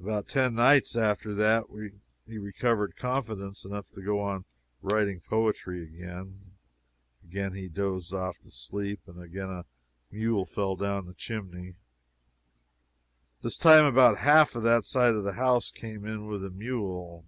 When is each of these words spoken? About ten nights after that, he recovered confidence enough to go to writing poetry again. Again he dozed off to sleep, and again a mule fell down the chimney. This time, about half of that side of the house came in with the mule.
About 0.00 0.26
ten 0.26 0.56
nights 0.56 0.96
after 0.96 1.32
that, 1.36 1.62
he 2.26 2.36
recovered 2.36 2.96
confidence 2.96 3.64
enough 3.64 3.92
to 3.92 4.02
go 4.02 4.36
to 4.38 4.44
writing 4.82 5.20
poetry 5.20 5.84
again. 5.84 6.54
Again 7.22 7.52
he 7.54 7.68
dozed 7.68 8.12
off 8.12 8.40
to 8.40 8.50
sleep, 8.50 9.00
and 9.06 9.22
again 9.22 9.50
a 9.50 9.64
mule 10.10 10.46
fell 10.46 10.74
down 10.74 11.06
the 11.06 11.14
chimney. 11.14 11.76
This 13.40 13.56
time, 13.56 13.84
about 13.84 14.18
half 14.18 14.56
of 14.56 14.64
that 14.64 14.84
side 14.84 15.14
of 15.14 15.22
the 15.22 15.34
house 15.34 15.70
came 15.70 16.04
in 16.04 16.26
with 16.26 16.40
the 16.42 16.50
mule. 16.50 17.24